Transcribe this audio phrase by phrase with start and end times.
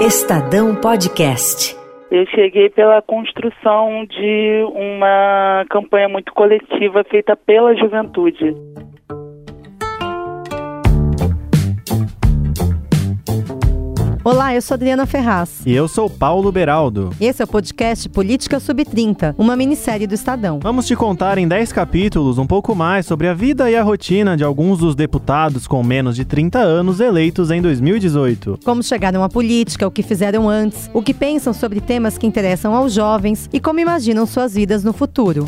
[0.00, 1.76] Estadão Podcast.
[2.10, 8.56] Eu cheguei pela construção de uma campanha muito coletiva feita pela juventude.
[14.22, 15.62] Olá, eu sou Adriana Ferraz.
[15.64, 17.08] E eu sou Paulo Beraldo.
[17.18, 20.60] Esse é o podcast Política Sub-30, uma minissérie do Estadão.
[20.62, 24.36] Vamos te contar em 10 capítulos um pouco mais sobre a vida e a rotina
[24.36, 28.60] de alguns dos deputados com menos de 30 anos eleitos em 2018.
[28.62, 32.74] Como chegaram à política, o que fizeram antes, o que pensam sobre temas que interessam
[32.74, 35.46] aos jovens e como imaginam suas vidas no futuro.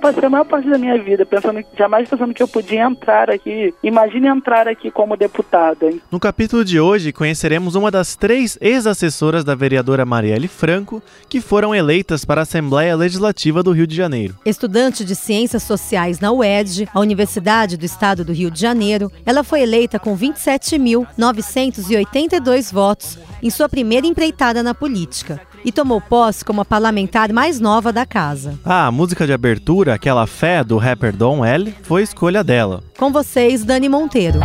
[0.00, 3.72] Passei a maior parte da minha vida pensando, jamais pensando que eu podia entrar aqui.
[3.82, 5.92] Imagine entrar aqui como deputada.
[6.10, 11.74] No capítulo de hoje, conheceremos uma das três ex-assessoras da vereadora Marielle Franco que foram
[11.74, 14.34] eleitas para a Assembleia Legislativa do Rio de Janeiro.
[14.44, 19.44] Estudante de Ciências Sociais na UERJ, a Universidade do Estado do Rio de Janeiro, ela
[19.44, 26.60] foi eleita com 27.982 votos em sua primeira empreitada na política e tomou posse como
[26.60, 28.58] a parlamentar mais nova da casa.
[28.64, 32.82] a música de abertura, aquela fé do rapper Don L, foi escolha dela.
[32.98, 34.40] Com vocês, Dani Monteiro.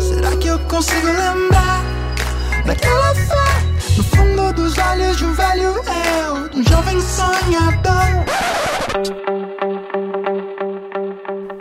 [0.00, 1.82] será que eu consigo lembrar
[2.66, 9.31] daquela fé no fundo dos olhos de um velho eu, de um jovem sonhador?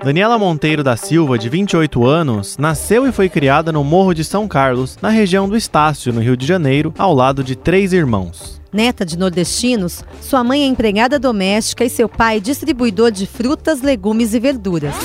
[0.03, 4.47] Daniela Monteiro da Silva, de 28 anos, nasceu e foi criada no Morro de São
[4.47, 8.59] Carlos, na região do Estácio, no Rio de Janeiro, ao lado de três irmãos.
[8.73, 14.33] Neta de nordestinos, sua mãe é empregada doméstica e seu pai distribuidor de frutas, legumes
[14.33, 14.95] e verduras.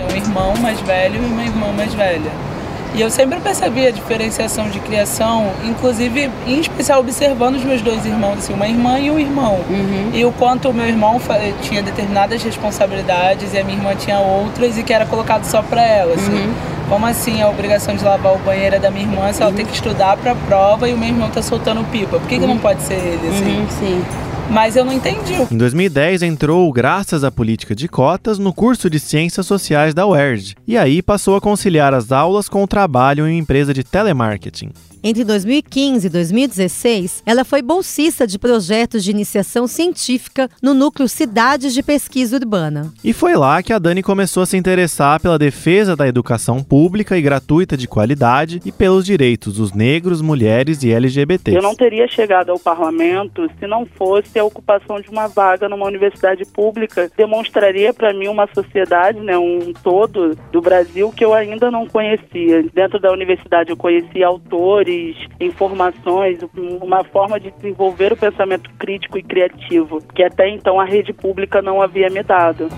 [0.00, 2.55] Um irmão mais velho e uma irmã mais velha.
[2.94, 8.04] E eu sempre percebi a diferenciação de criação, inclusive, em especial, observando os meus dois
[8.06, 9.60] irmãos, assim, uma irmã e um irmão.
[9.68, 10.10] Uhum.
[10.14, 11.20] E o quanto o meu irmão
[11.62, 15.82] tinha determinadas responsabilidades e a minha irmã tinha outras e que era colocado só para
[15.82, 16.32] ela, assim.
[16.32, 16.54] Uhum.
[16.88, 19.56] Como assim a obrigação de lavar o banheiro é da minha irmã se ela uhum.
[19.56, 22.18] tem que estudar para a prova e o meu irmão tá soltando pipa?
[22.18, 22.60] Por que, que não uhum.
[22.60, 23.58] pode ser ele, assim?
[23.58, 24.04] Uhum, sim
[24.50, 25.34] mas eu não entendi.
[25.50, 30.54] Em 2010 entrou, graças à política de cotas, no curso de Ciências Sociais da UERJ,
[30.66, 34.70] e aí passou a conciliar as aulas com o trabalho em uma empresa de telemarketing.
[35.08, 41.72] Entre 2015 e 2016, ela foi bolsista de projetos de iniciação científica no núcleo Cidades
[41.72, 42.92] de Pesquisa Urbana.
[43.04, 47.16] E foi lá que a Dani começou a se interessar pela defesa da educação pública
[47.16, 51.56] e gratuita de qualidade e pelos direitos dos negros, mulheres e LGBT.
[51.56, 55.86] Eu não teria chegado ao parlamento se não fosse a ocupação de uma vaga numa
[55.86, 57.10] universidade pública.
[57.16, 62.62] Demonstraria para mim uma sociedade, né, um todo do Brasil que eu ainda não conhecia.
[62.74, 66.38] Dentro da universidade eu conhecia autores informações,
[66.82, 71.62] uma forma de desenvolver o pensamento crítico e criativo, que até então a rede pública
[71.62, 72.68] não havia me dado.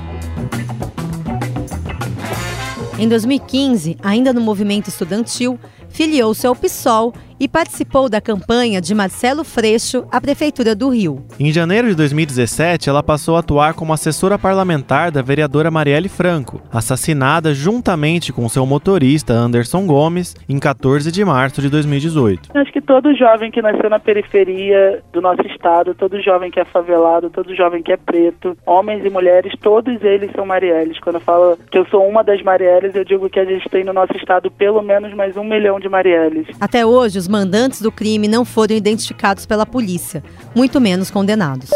[2.98, 5.56] Em 2015, ainda no movimento estudantil,
[5.88, 11.24] filiou-se ao PSOL e participou da campanha de Marcelo Freixo à Prefeitura do Rio.
[11.38, 16.60] Em janeiro de 2017, ela passou a atuar como assessora parlamentar da vereadora Marielle Franco,
[16.72, 22.50] assassinada juntamente com seu motorista Anderson Gomes em 14 de março de 2018.
[22.54, 26.64] Acho que todo jovem que nasceu na periferia do nosso estado, todo jovem que é
[26.64, 30.98] favelado, todo jovem que é preto, homens e mulheres, todos eles são Marielles.
[31.00, 33.84] Quando eu falo que eu sou uma das Marielles, eu digo que a gente tem
[33.84, 36.46] no nosso estado pelo menos mais um milhão de Marielles.
[36.60, 40.24] Até hoje, os os mandantes do crime não foram identificados pela polícia,
[40.54, 41.68] muito menos condenados.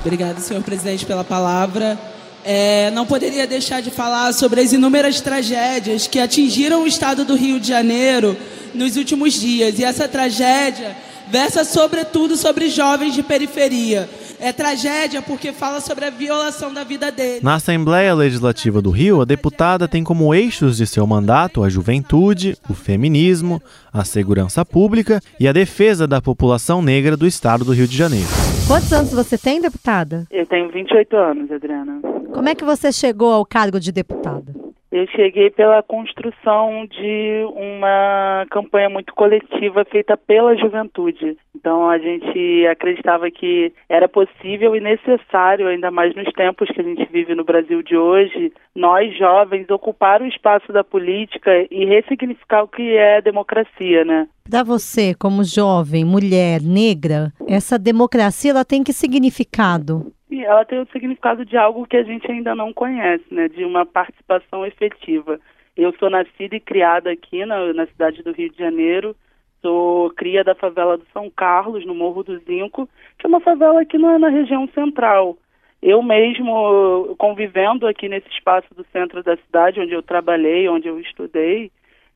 [0.00, 1.96] Obrigado, senhor presidente, pela palavra.
[2.44, 7.36] É, não poderia deixar de falar sobre as inúmeras tragédias que atingiram o estado do
[7.36, 8.36] Rio de Janeiro
[8.74, 9.78] nos últimos dias.
[9.78, 10.96] E essa tragédia
[11.30, 14.10] versa sobretudo sobre jovens de periferia,
[14.42, 17.40] é tragédia porque fala sobre a violação da vida dele.
[17.42, 22.56] Na Assembleia Legislativa do Rio, a deputada tem como eixos de seu mandato a juventude,
[22.68, 27.86] o feminismo, a segurança pública e a defesa da população negra do estado do Rio
[27.86, 28.28] de Janeiro.
[28.66, 30.26] Quantos anos você tem, deputada?
[30.30, 32.00] Eu tenho 28 anos, Adriana.
[32.32, 34.52] Como é que você chegou ao cargo de deputada?
[34.92, 41.38] Eu cheguei pela construção de uma campanha muito coletiva feita pela juventude.
[41.56, 46.84] Então a gente acreditava que era possível e necessário, ainda mais nos tempos que a
[46.84, 52.62] gente vive no Brasil de hoje, nós jovens ocupar o espaço da política e ressignificar
[52.62, 54.28] o que é democracia, né?
[54.50, 60.12] Para você, como jovem, mulher, negra, essa democracia ela tem que significado?
[60.44, 63.48] Ela tem o significado de algo que a gente ainda não conhece, né?
[63.48, 65.40] De uma participação efetiva.
[65.76, 69.16] Eu sou nascida e criada aqui na, na cidade do Rio de Janeiro.
[69.60, 73.80] Sou cria da favela do São Carlos, no Morro do Zinco, que é uma favela
[73.80, 75.36] aqui na, na região central.
[75.80, 81.00] Eu mesmo, convivendo aqui nesse espaço do centro da cidade, onde eu trabalhei, onde eu
[81.00, 81.72] estudei,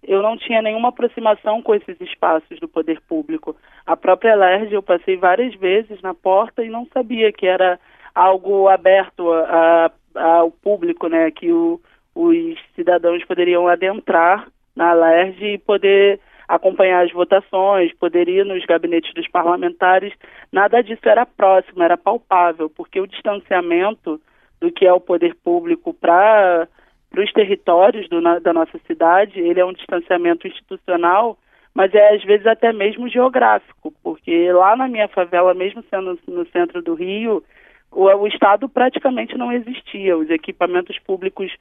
[0.06, 3.56] eu não tinha nenhuma aproximação com esses espaços do poder público.
[3.84, 7.78] A própria LERJ eu passei várias vezes na porta e não sabia que era
[8.16, 11.78] algo aberto a, a, ao público, né, que o,
[12.14, 16.18] os cidadãos poderiam adentrar na LERJ e poder
[16.48, 20.14] acompanhar as votações, poder ir nos gabinetes dos parlamentares.
[20.50, 24.18] Nada disso era próximo, era palpável, porque o distanciamento
[24.60, 26.66] do que é o poder público para
[27.14, 31.36] os territórios do, da nossa cidade, ele é um distanciamento institucional,
[31.74, 36.46] mas é às vezes até mesmo geográfico, porque lá na minha favela, mesmo sendo no
[36.46, 37.44] centro do Rio,
[37.91, 40.17] o, o Estado praticamente não existia.
[40.17, 41.53] Os equipamentos públicos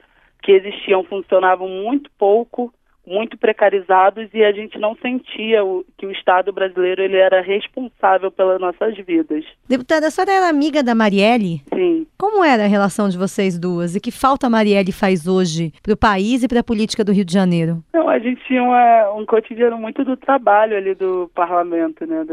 [0.42, 2.74] que existiam funcionavam muito pouco,
[3.06, 8.32] muito precarizados e a gente não sentia o, que o Estado brasileiro ele era responsável
[8.32, 9.46] pelas nossas vidas.
[9.68, 11.62] Deputada, a senhora era amiga da Marielle?
[11.74, 12.08] Sim.
[12.18, 15.94] Como era a relação de vocês duas e que falta a Marielle faz hoje para
[15.94, 17.84] o país e para a política do Rio de Janeiro?
[17.94, 22.26] Não, a gente tinha uma, um cotidiano muito do trabalho ali do parlamento, né?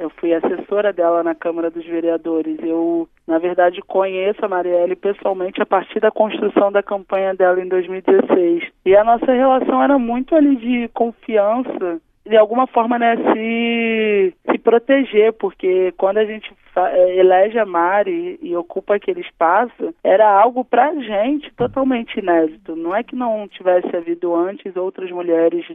[0.00, 2.58] eu fui assessora dela na Câmara dos Vereadores.
[2.62, 7.68] Eu, na verdade, conheço a Marielle pessoalmente a partir da construção da campanha dela em
[7.68, 8.64] 2016.
[8.84, 14.58] E a nossa relação era muito ali de confiança, de alguma forma, né, se, se
[14.58, 20.64] proteger, porque quando a gente é, elege a Mari e ocupa aquele espaço, era algo
[20.64, 22.76] pra gente totalmente inédito.
[22.76, 25.66] Não é que não tivesse havido antes outras mulheres,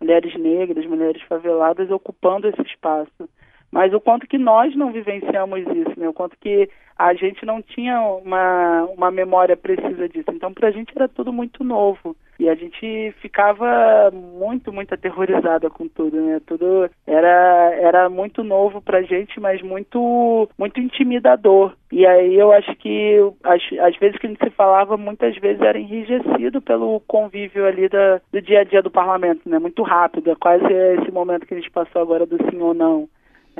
[0.00, 3.28] mulheres negras, mulheres faveladas ocupando esse espaço
[3.70, 6.08] mas o quanto que nós não vivenciamos isso, né?
[6.08, 6.68] O quanto que
[6.98, 10.30] a gente não tinha uma, uma memória precisa disso.
[10.32, 12.14] Então, para a gente era tudo muito novo.
[12.38, 16.40] E a gente ficava muito, muito aterrorizada com tudo, né?
[16.46, 21.74] Tudo era, era muito novo pra gente, mas muito, muito intimidador.
[21.92, 25.62] E aí eu acho que as, as vezes que a gente se falava, muitas vezes
[25.62, 29.58] era enrijecido pelo convívio ali da, do dia a dia do parlamento, né?
[29.58, 33.08] Muito rápido, é quase esse momento que a gente passou agora do sim ou não.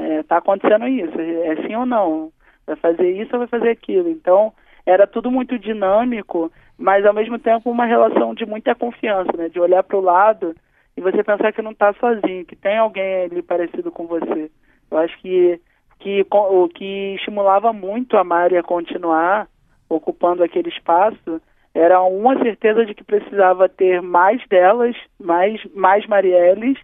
[0.01, 2.33] Está é, tá acontecendo isso, é sim ou não?
[2.67, 4.09] Vai fazer isso ou vai fazer aquilo?
[4.09, 4.53] Então,
[4.87, 9.49] era tudo muito dinâmico, mas ao mesmo tempo uma relação de muita confiança, né?
[9.49, 10.55] De olhar para o lado
[10.97, 14.51] e você pensar que não está sozinho, que tem alguém ali parecido com você.
[14.91, 15.61] Eu acho que
[15.99, 19.47] que o que estimulava muito a Mari a continuar
[19.87, 21.43] ocupando aquele espaço
[21.75, 26.79] era uma certeza de que precisava ter mais delas, mais mais Marielles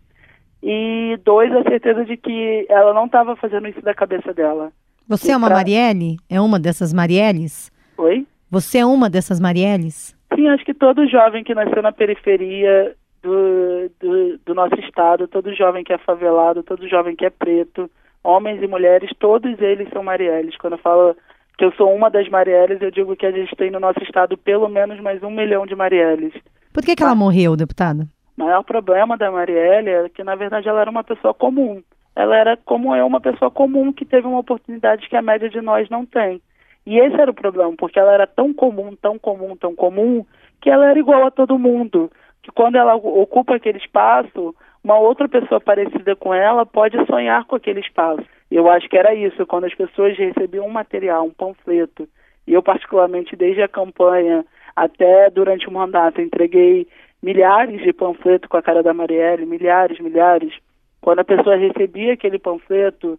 [0.63, 4.73] e dois, a certeza de que ela não estava fazendo isso da cabeça dela.
[5.09, 5.57] Você é uma pra...
[5.57, 6.17] Marielle?
[6.29, 7.71] É uma dessas Marielles?
[7.97, 8.27] Oi?
[8.51, 10.17] Você é uma dessas Marielles?
[10.35, 15.55] Sim, acho que todo jovem que nasceu na periferia do, do, do nosso estado, todo
[15.55, 17.91] jovem que é favelado, todo jovem que é preto,
[18.23, 20.57] homens e mulheres, todos eles são Marielles.
[20.59, 21.17] Quando eu falo
[21.57, 24.37] que eu sou uma das Marielles, eu digo que a gente tem no nosso estado
[24.37, 26.35] pelo menos mais um milhão de Marielles.
[26.73, 28.07] Por que, que ela morreu, deputada?
[28.37, 31.83] O maior problema da Marielle é que, na verdade, ela era uma pessoa comum.
[32.15, 35.61] Ela era como eu, uma pessoa comum que teve uma oportunidade que a média de
[35.61, 36.41] nós não tem.
[36.87, 40.25] E esse era o problema, porque ela era tão comum, tão comum, tão comum,
[40.61, 42.11] que ela era igual a todo mundo.
[42.43, 44.55] Que quando ela ocupa aquele espaço,
[44.85, 48.23] uma outra pessoa parecida com ela pode sonhar com aquele espaço.
[48.51, 52.09] Eu acho que era isso, quando as pessoas recebiam um material, um panfleto,
[52.47, 54.45] e eu particularmente desde a campanha
[54.77, 56.87] até durante o mandato entreguei
[57.23, 60.53] milhares de panfletos com a cara da Marielle, milhares, milhares.
[61.01, 63.19] Quando a pessoa recebia aquele panfleto,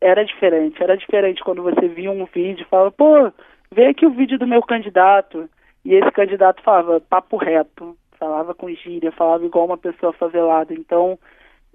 [0.00, 0.82] era diferente.
[0.82, 3.32] Era diferente quando você via um vídeo e falava, pô,
[3.72, 5.48] vê aqui o vídeo do meu candidato.
[5.84, 10.74] E esse candidato falava papo reto, falava com gíria, falava igual uma pessoa favelada.
[10.74, 11.18] Então,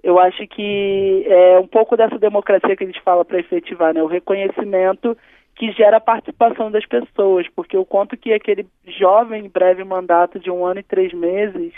[0.02, 4.02] eu acho que é um pouco dessa democracia que a gente fala para efetivar, né?
[4.02, 5.16] O reconhecimento
[5.56, 10.50] que gera a participação das pessoas, porque o quanto que aquele jovem breve mandato de
[10.50, 11.72] um ano e três meses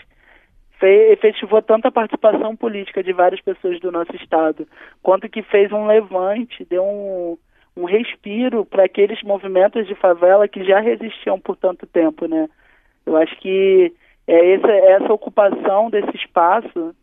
[0.81, 4.67] fez, efetivou tanta participação política de várias pessoas do nosso estado,
[5.01, 7.39] quanto que fez um levante, deu um,
[7.77, 12.49] um respiro para aqueles movimentos de favela que já resistiam por tanto tempo, né?
[13.07, 13.95] Eu acho que
[14.27, 16.95] é essa, essa ocupação desse espaço,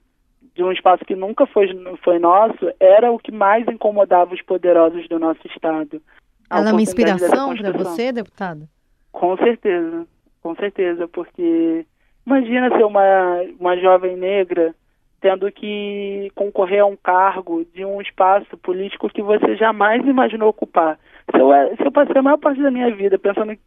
[0.54, 1.68] de um espaço que nunca foi,
[2.04, 6.02] foi nosso, era o que mais incomodava os poderosos do nosso estado.
[6.50, 8.68] Ela é uma inspiração para você, deputada?
[9.12, 10.06] Com certeza,
[10.42, 11.86] com certeza, porque
[12.26, 14.74] imagina ser uma, uma jovem negra
[15.22, 21.00] tendo que concorrer a um cargo de um espaço político que você jamais imaginou ocupar.
[21.32, 23.58] Se eu, se eu passei a maior parte da minha vida pensando,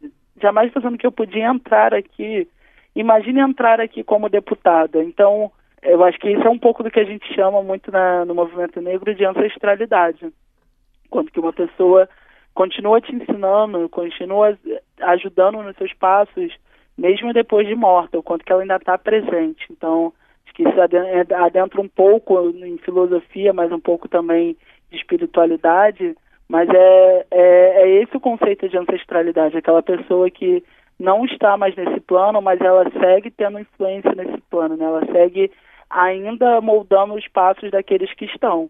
[0.41, 2.47] jamais pensando que eu podia entrar aqui,
[2.95, 5.03] imagine entrar aqui como deputada.
[5.03, 8.23] Então, eu acho que isso é um pouco do que a gente chama muito na,
[8.23, 10.31] no movimento negro de ancestralidade.
[11.09, 12.07] Quando que uma pessoa
[12.53, 14.57] continua te ensinando, continua
[15.01, 16.53] ajudando nos seus passos,
[16.97, 19.65] mesmo depois de morta, o quanto que ela ainda está presente.
[19.71, 20.13] Então,
[20.45, 20.81] acho que isso
[21.35, 24.57] adentra um pouco em filosofia, mas um pouco também
[24.89, 26.15] de espiritualidade,
[26.47, 30.63] mas é, é, é esse o conceito de ancestralidade, aquela pessoa que
[30.99, 34.83] não está mais nesse plano, mas ela segue tendo influência nesse plano, né?
[34.83, 35.49] Ela segue
[35.89, 38.69] ainda moldando os passos daqueles que estão.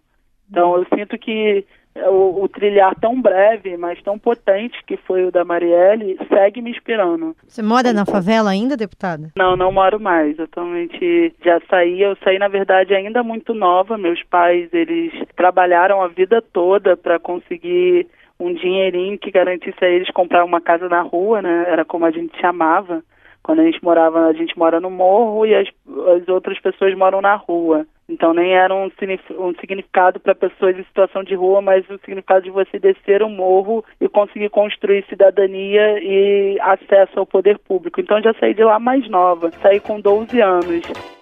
[0.50, 5.32] Então eu sinto que o, o, trilhar tão breve, mas tão potente que foi o
[5.32, 7.36] da Marielle, segue me inspirando.
[7.48, 9.32] Você mora na favela ainda, deputada?
[9.36, 10.40] Não, não moro mais.
[10.40, 12.02] Atualmente já saí.
[12.02, 13.98] Eu saí, na verdade, ainda muito nova.
[13.98, 18.08] Meus pais, eles trabalharam a vida toda para conseguir
[18.40, 21.66] um dinheirinho que garantisse a eles comprar uma casa na rua, né?
[21.68, 23.04] Era como a gente chamava.
[23.44, 25.68] Quando a gente morava, a gente mora no morro e as,
[26.16, 27.86] as outras pessoas moram na rua.
[28.10, 28.90] Então nem era um,
[29.38, 33.30] um significado para pessoas em situação de rua, mas o significado de você descer um
[33.30, 38.02] morro e conseguir construir cidadania e acesso ao poder público.
[38.02, 41.19] Então já saí de lá mais nova, saí com 12 anos.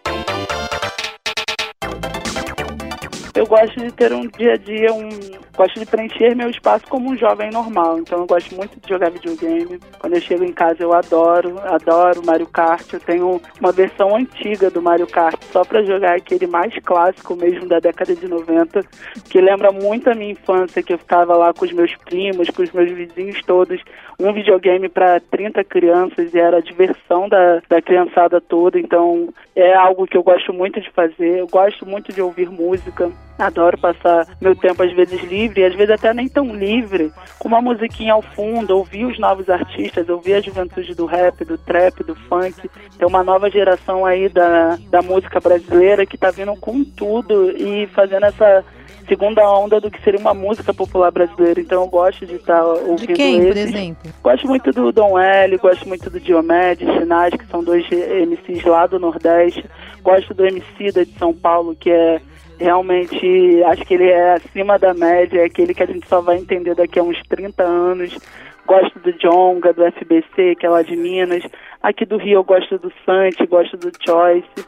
[3.37, 5.09] Eu gosto de ter um dia a dia, um
[5.55, 7.99] gosto de preencher meu espaço como um jovem normal.
[7.99, 9.79] Então eu gosto muito de jogar videogame.
[9.99, 12.91] Quando eu chego em casa eu adoro, adoro Mario Kart.
[12.91, 17.67] Eu tenho uma versão antiga do Mario Kart só para jogar aquele mais clássico mesmo
[17.67, 18.81] da década de 90,
[19.29, 22.63] que lembra muito a minha infância, que eu ficava lá com os meus primos, com
[22.63, 23.79] os meus vizinhos todos,
[24.19, 28.79] um videogame para 30 crianças e era a diversão da, da criançada toda.
[28.79, 31.37] Então é algo que eu gosto muito de fazer.
[31.37, 33.11] Eu gosto muito de ouvir música.
[33.37, 37.61] Adoro passar meu tempo às vezes livre, às vezes até nem tão livre, com uma
[37.61, 42.15] musiquinha ao fundo, ouvir os novos artistas, ouvir a juventude do rap, do trap, do
[42.15, 42.69] funk.
[42.97, 47.87] Tem uma nova geração aí da, da música brasileira que tá vindo com tudo e
[47.87, 48.65] fazendo essa
[49.07, 51.59] segunda onda do que seria uma música popular brasileira.
[51.59, 53.47] Então eu gosto de estar tá ouvindo De quem, esses.
[53.47, 54.13] por exemplo?
[54.21, 58.85] Gosto muito do Dom L, gosto muito do Diomedes, Sinais, que são dois MCs lá
[58.85, 59.65] do Nordeste.
[60.01, 62.21] Gosto do MC da de São Paulo, que é
[62.59, 66.37] realmente acho que ele é acima da média, é aquele que a gente só vai
[66.37, 68.17] entender daqui a uns 30 anos.
[68.65, 71.43] Gosto do Jonga, do FBC, que é lá de Minas.
[71.81, 74.67] Aqui do Rio eu gosto do Santi, gosto do Choice.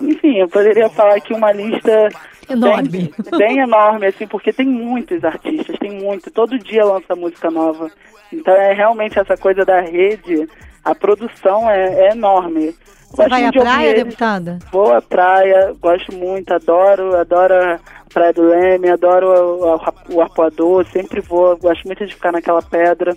[0.00, 2.08] Enfim, eu poderia falar aqui uma lista
[2.50, 2.88] enorme.
[2.88, 6.30] Bem, bem enorme, assim, porque tem muitos artistas, tem muito.
[6.30, 7.90] Todo dia lança música nova.
[8.32, 10.48] Então é realmente essa coisa da rede,
[10.84, 12.74] a produção é, é enorme.
[13.16, 14.58] Você vai à praia, deputada?
[14.70, 17.80] Vou à praia, gosto muito, adoro, adoro a
[18.12, 22.60] Praia do Leme, adoro o, o, o arpoador, sempre vou, gosto muito de ficar naquela
[22.60, 23.14] pedra.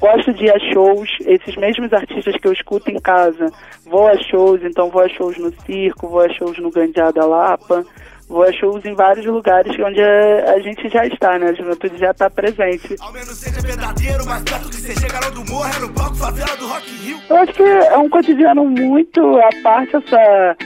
[0.00, 3.52] Gosto de ir a shows, esses mesmos artistas que eu escuto em casa,
[3.84, 7.26] vou a shows, então vou a shows no circo, vou a shows no Gandiá da
[7.26, 7.84] Lapa
[8.32, 11.50] vou a shows em vários lugares onde a, a gente já está, né?
[11.50, 12.96] A juventude já está presente.
[12.98, 16.56] Ao menos seja verdadeiro, mas perto que você chega do morro, é no palco favela
[16.56, 17.18] do Rock Rio.
[17.28, 20.56] Eu acho que é um cotidiano muito à parte essa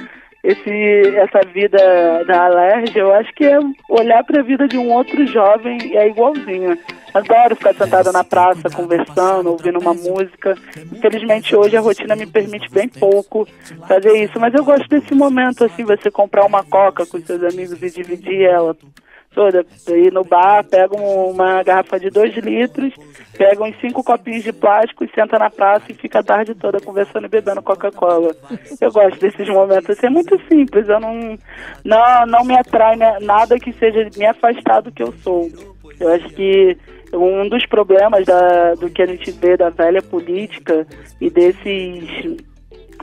[0.47, 3.59] esse, essa vida da Alerj, eu acho que é
[3.89, 6.79] olhar para a vida de um outro jovem e é igualzinho.
[7.17, 10.55] Adoro ficar sentada na praça, conversando, ouvindo uma música.
[10.93, 13.49] Infelizmente, hoje a rotina me permite bem pouco
[13.89, 17.83] fazer isso, mas eu gosto desse momento, assim, você comprar uma coca com seus amigos
[17.83, 18.77] e dividir ela
[19.35, 19.65] toda.
[19.89, 22.93] Ir no bar, pega uma garrafa de dois litros,
[23.37, 26.81] pega uns cinco copinhos de plástico e senta na praça e fica a tarde toda
[26.81, 28.37] conversando e bebendo Coca-Cola.
[28.79, 29.89] Eu gosto desses momentos.
[29.89, 30.87] Assim, é muito simples.
[30.87, 31.39] Eu não,
[31.83, 35.51] não, não me atrai nada que seja me afastar do que eu sou.
[35.99, 36.77] Eu acho que
[37.13, 40.87] um dos problemas da, do que a gente vê da velha política
[41.21, 42.37] e desses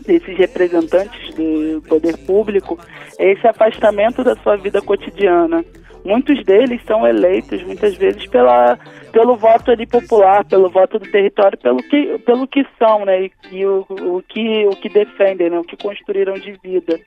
[0.05, 2.77] desses representantes do poder público
[3.19, 5.63] é esse afastamento da sua vida cotidiana.
[6.03, 8.77] Muitos deles são eleitos muitas vezes pela,
[9.11, 13.23] pelo voto ali popular, pelo voto do território, pelo que, pelo que são, né?
[13.23, 15.59] E, e o, o, que, o que defendem, né?
[15.59, 16.99] o que construíram de vida.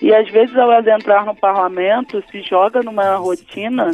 [0.00, 3.90] E às vezes ao adentrar no parlamento se joga numa rotina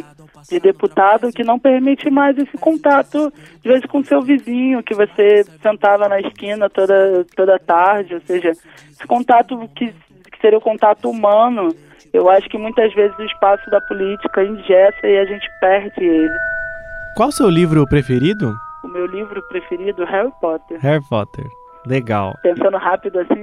[0.49, 5.43] de deputado que não permite mais esse contato, às vezes, com seu vizinho, que você
[5.61, 11.09] sentava na esquina toda, toda tarde, ou seja, esse contato que, que seria o contato
[11.09, 11.75] humano.
[12.13, 16.37] Eu acho que muitas vezes o espaço da política ingessa e a gente perde ele.
[17.15, 18.55] Qual o seu livro preferido?
[18.83, 20.79] O meu livro preferido, Harry Potter.
[20.79, 21.45] Harry Potter.
[21.85, 22.37] Legal.
[22.41, 23.35] Pensando rápido assim,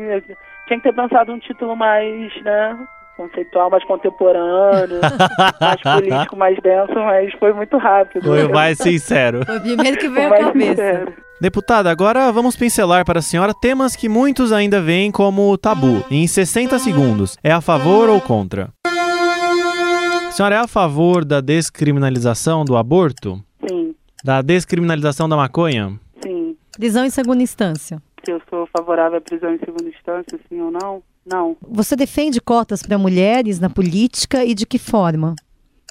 [0.67, 5.01] tinha que ter pensado um título mais, né, conceitual, mais contemporâneo,
[5.61, 8.25] mais político, mais denso, mas foi muito rápido.
[8.25, 9.45] Foi o mais sincero.
[9.45, 10.71] Foi o primeiro que veio à cabeça.
[10.71, 11.15] Sincero.
[11.41, 16.05] Deputada, agora vamos pincelar para a senhora temas que muitos ainda veem como tabu.
[16.11, 18.71] Em 60 segundos, é a favor ou contra?
[18.87, 23.43] A senhora é a favor da descriminalização do aborto?
[23.69, 23.95] Sim.
[24.25, 25.99] Da descriminalização da maconha?
[26.23, 26.57] Sim.
[26.77, 28.01] Prisão em segunda instância.
[28.25, 31.03] Se eu sou favorável à prisão em segunda instância, sim ou não?
[31.27, 31.57] Não.
[31.63, 35.35] Você defende cotas para mulheres na política e de que forma?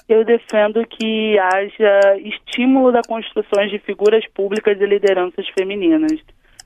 [0.08, 6.20] Eu defendo que haja estímulo da construção de figuras públicas e lideranças femininas.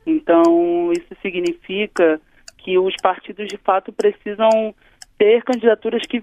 [0.04, 2.20] Então, isso significa
[2.58, 4.74] que os partidos de fato precisam
[5.16, 6.22] ter candidaturas que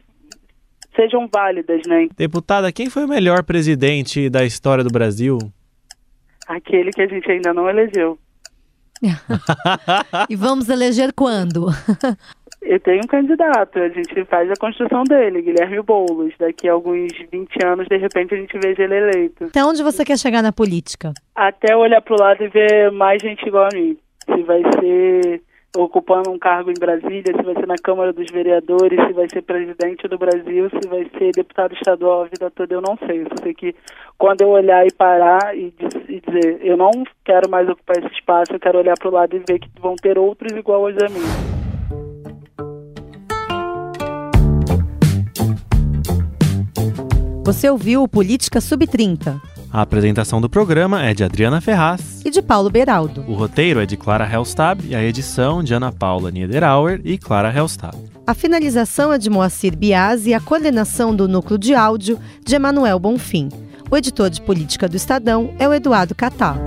[0.96, 2.08] sejam válidas, né?
[2.18, 5.38] Deputada, quem foi o melhor presidente da história do Brasil?
[6.48, 8.18] Aquele que a gente ainda não elegeu.
[10.30, 11.68] e vamos eleger quando?
[12.66, 16.34] Eu tenho um candidato, a gente faz a construção dele, Guilherme Boulos.
[16.40, 19.44] Daqui a alguns 20 anos, de repente, a gente veja ele eleito.
[19.46, 21.14] Até onde você quer chegar na política?
[21.36, 23.96] Até olhar para o lado e ver mais gente igual a mim.
[24.26, 25.44] Se vai ser
[25.76, 29.42] ocupando um cargo em Brasília, se vai ser na Câmara dos Vereadores, se vai ser
[29.42, 33.22] presidente do Brasil, se vai ser deputado estadual a vida toda, eu não sei.
[33.22, 33.76] Eu sei que
[34.18, 35.74] quando eu olhar e parar e,
[36.26, 36.92] dizer, eu não
[37.24, 39.96] quero mais ocupar esse espaço, eu quero olhar para o lado e ver que vão
[39.96, 41.56] ter outros iguais a mim.
[47.46, 49.55] Você ouviu Política Sub-30.
[49.76, 53.26] A apresentação do programa é de Adriana Ferraz e de Paulo Beraldo.
[53.28, 57.54] O roteiro é de Clara Helstab e a edição de Ana Paula Niederauer e Clara
[57.54, 57.94] Helstab.
[58.26, 62.98] A finalização é de Moacir Biasi e a coordenação do núcleo de áudio de Emanuel
[62.98, 63.50] Bonfim.
[63.92, 66.58] O editor de política do Estadão é o Eduardo Catar.